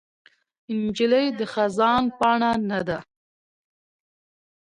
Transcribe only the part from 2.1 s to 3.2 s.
پاڼه نه ده.